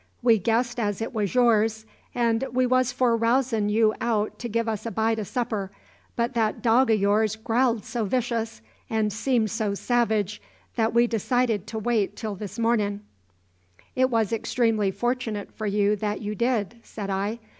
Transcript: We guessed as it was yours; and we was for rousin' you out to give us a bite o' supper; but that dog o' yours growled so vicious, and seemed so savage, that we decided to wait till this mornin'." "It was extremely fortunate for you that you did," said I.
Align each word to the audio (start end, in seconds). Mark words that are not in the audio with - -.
We 0.23 0.39
guessed 0.39 0.79
as 0.79 0.99
it 0.99 1.13
was 1.13 1.35
yours; 1.35 1.85
and 2.15 2.43
we 2.51 2.65
was 2.65 2.91
for 2.91 3.15
rousin' 3.15 3.69
you 3.69 3.93
out 4.01 4.39
to 4.39 4.49
give 4.49 4.67
us 4.67 4.87
a 4.87 4.89
bite 4.89 5.19
o' 5.19 5.23
supper; 5.23 5.69
but 6.15 6.33
that 6.33 6.63
dog 6.63 6.89
o' 6.89 6.93
yours 6.95 7.35
growled 7.35 7.85
so 7.85 8.05
vicious, 8.05 8.63
and 8.89 9.13
seemed 9.13 9.51
so 9.51 9.75
savage, 9.75 10.41
that 10.75 10.95
we 10.95 11.05
decided 11.05 11.67
to 11.67 11.77
wait 11.77 12.15
till 12.15 12.33
this 12.33 12.57
mornin'." 12.57 13.01
"It 13.95 14.09
was 14.09 14.33
extremely 14.33 14.89
fortunate 14.89 15.51
for 15.53 15.67
you 15.67 15.95
that 15.97 16.19
you 16.19 16.33
did," 16.33 16.79
said 16.81 17.11
I. 17.11 17.37